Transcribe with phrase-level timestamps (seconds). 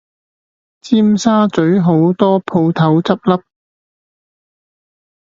[0.81, 3.43] 尖沙咀好多舖頭執笠